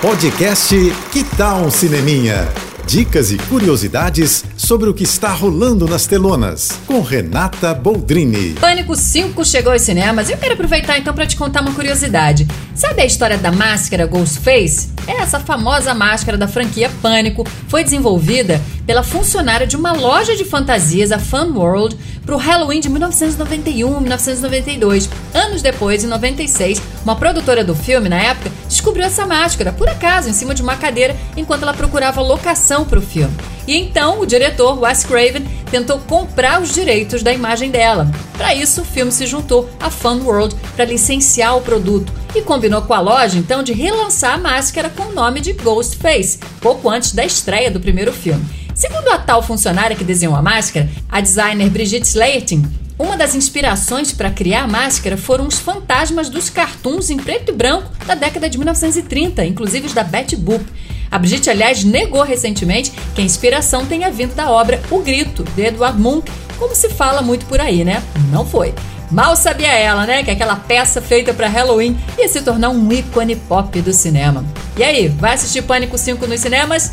Podcast 0.00 0.74
Que 1.12 1.22
Tal 1.36 1.60
um 1.60 1.70
Cineminha? 1.70 2.48
Dicas 2.86 3.30
e 3.30 3.36
curiosidades 3.36 4.42
sobre 4.56 4.88
o 4.88 4.94
que 4.94 5.04
está 5.04 5.28
rolando 5.28 5.86
nas 5.86 6.06
telonas, 6.06 6.72
com 6.86 7.02
Renata 7.02 7.74
Boldrini. 7.74 8.54
Pânico 8.54 8.96
5 8.96 9.44
chegou 9.44 9.74
aos 9.74 9.82
cinemas 9.82 10.30
e 10.30 10.32
eu 10.32 10.38
quero 10.38 10.54
aproveitar 10.54 10.98
então 10.98 11.12
para 11.12 11.26
te 11.26 11.36
contar 11.36 11.60
uma 11.60 11.74
curiosidade. 11.74 12.48
Sabe 12.74 13.02
a 13.02 13.04
história 13.04 13.36
da 13.36 13.52
máscara 13.52 14.06
Ghostface? 14.06 14.88
Essa 15.06 15.40
famosa 15.40 15.94
máscara 15.94 16.36
da 16.36 16.48
franquia 16.48 16.90
Pânico 17.02 17.46
foi 17.68 17.82
desenvolvida 17.84 18.60
pela 18.86 19.02
funcionária 19.02 19.66
de 19.66 19.76
uma 19.76 19.92
loja 19.92 20.36
de 20.36 20.44
fantasias, 20.44 21.12
a 21.12 21.18
Fun 21.18 21.52
World, 21.54 21.96
para 22.24 22.34
o 22.34 22.38
Halloween 22.38 22.80
de 22.80 22.88
1991, 22.88 24.00
1992. 24.00 25.08
Anos 25.34 25.62
depois, 25.62 26.04
em 26.04 26.06
96, 26.06 26.82
uma 27.02 27.16
produtora 27.16 27.64
do 27.64 27.74
filme, 27.74 28.08
na 28.08 28.20
época, 28.20 28.50
descobriu 28.68 29.04
essa 29.04 29.26
máscara, 29.26 29.72
por 29.72 29.88
acaso, 29.88 30.28
em 30.28 30.32
cima 30.32 30.54
de 30.54 30.62
uma 30.62 30.76
cadeira, 30.76 31.16
enquanto 31.36 31.62
ela 31.62 31.74
procurava 31.74 32.20
locação 32.20 32.84
para 32.84 32.98
o 32.98 33.02
filme. 33.02 33.34
E 33.70 33.76
então 33.76 34.18
o 34.18 34.26
diretor, 34.26 34.82
Wes 34.82 35.04
Craven, 35.04 35.44
tentou 35.70 36.00
comprar 36.00 36.60
os 36.60 36.74
direitos 36.74 37.22
da 37.22 37.32
imagem 37.32 37.70
dela. 37.70 38.10
Para 38.36 38.52
isso, 38.52 38.82
o 38.82 38.84
filme 38.84 39.12
se 39.12 39.28
juntou 39.28 39.70
à 39.78 39.88
Fun 39.88 40.24
World 40.24 40.56
para 40.74 40.84
licenciar 40.84 41.56
o 41.56 41.60
produto 41.60 42.12
e 42.34 42.42
combinou 42.42 42.82
com 42.82 42.94
a 42.94 42.98
loja 42.98 43.38
então 43.38 43.62
de 43.62 43.72
relançar 43.72 44.34
a 44.34 44.38
máscara 44.38 44.90
com 44.90 45.04
o 45.04 45.12
nome 45.12 45.40
de 45.40 45.52
Ghostface, 45.52 46.40
pouco 46.60 46.90
antes 46.90 47.12
da 47.12 47.24
estreia 47.24 47.70
do 47.70 47.78
primeiro 47.78 48.12
filme. 48.12 48.44
Segundo 48.74 49.06
a 49.06 49.18
tal 49.18 49.40
funcionária 49.40 49.94
que 49.94 50.02
desenhou 50.02 50.34
a 50.34 50.42
máscara, 50.42 50.90
a 51.08 51.20
designer 51.20 51.70
Brigitte 51.70 52.08
Slayton, 52.08 52.64
uma 52.98 53.16
das 53.16 53.36
inspirações 53.36 54.12
para 54.12 54.32
criar 54.32 54.64
a 54.64 54.68
máscara 54.68 55.16
foram 55.16 55.46
os 55.46 55.60
fantasmas 55.60 56.28
dos 56.28 56.50
cartoons 56.50 57.08
em 57.08 57.18
preto 57.18 57.52
e 57.52 57.54
branco 57.54 57.88
da 58.04 58.16
década 58.16 58.50
de 58.50 58.58
1930, 58.58 59.44
inclusive 59.44 59.86
os 59.86 59.94
da 59.94 60.02
Betty 60.02 60.34
Boop. 60.34 60.64
A 61.10 61.18
Brigitte, 61.18 61.50
aliás, 61.50 61.82
negou 61.82 62.22
recentemente 62.22 62.92
que 63.14 63.20
a 63.20 63.24
inspiração 63.24 63.84
tenha 63.84 64.10
vindo 64.10 64.34
da 64.34 64.50
obra 64.50 64.80
O 64.90 65.00
Grito, 65.00 65.42
de 65.56 65.62
Edward 65.62 66.00
Munch, 66.00 66.30
como 66.56 66.74
se 66.74 66.88
fala 66.90 67.20
muito 67.20 67.46
por 67.46 67.60
aí, 67.60 67.84
né? 67.84 68.02
Não 68.30 68.46
foi. 68.46 68.72
Mal 69.10 69.34
sabia 69.34 69.72
ela, 69.72 70.06
né, 70.06 70.22
que 70.22 70.30
aquela 70.30 70.54
peça 70.54 71.02
feita 71.02 71.34
para 71.34 71.48
Halloween 71.48 71.98
ia 72.16 72.28
se 72.28 72.42
tornar 72.42 72.68
um 72.68 72.92
ícone 72.92 73.34
pop 73.34 73.80
do 73.82 73.92
cinema. 73.92 74.44
E 74.76 74.84
aí, 74.84 75.08
vai 75.08 75.34
assistir 75.34 75.62
Pânico 75.62 75.98
5 75.98 76.28
nos 76.28 76.40
cinemas? 76.40 76.92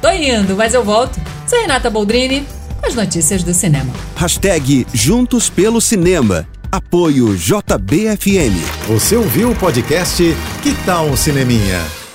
Tô 0.00 0.10
indo, 0.10 0.54
mas 0.54 0.72
eu 0.72 0.84
volto. 0.84 1.18
Sou 1.44 1.60
Renata 1.60 1.90
Boldrini, 1.90 2.46
as 2.84 2.94
notícias 2.94 3.42
do 3.42 3.52
cinema. 3.52 3.92
Hashtag 4.14 4.86
Juntos 4.94 5.50
pelo 5.50 5.80
Cinema. 5.80 6.46
Apoio 6.70 7.36
JBFM. 7.36 8.54
Você 8.86 9.16
ouviu 9.16 9.50
o 9.50 9.56
podcast 9.56 10.22
Que 10.62 10.72
Tal 10.84 11.06
um 11.06 11.16
Cineminha? 11.16 12.05